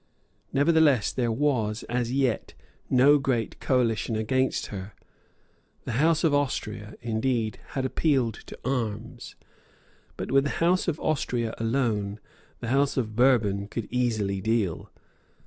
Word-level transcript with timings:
Nevertheless 0.51 1.11
there 1.11 1.31
was, 1.31 1.83
as 1.83 2.11
yet, 2.11 2.55
no 2.89 3.19
great 3.19 3.59
coalition 3.59 4.15
against 4.15 4.73
her. 4.73 4.93
The 5.85 5.91
House 6.01 6.23
of 6.23 6.33
Austria, 6.33 6.95
indeed, 7.03 7.59
had 7.75 7.85
appealed 7.85 8.33
to 8.47 8.57
arms. 8.65 9.35
But 10.17 10.31
with 10.31 10.45
the 10.45 10.49
House 10.57 10.87
of 10.87 10.99
Austria 11.01 11.53
alone 11.59 12.19
the 12.61 12.69
House 12.69 12.97
of 12.97 13.15
Bourbon 13.15 13.67
could 13.67 13.87
easily 13.91 14.41
deal. 14.41 14.89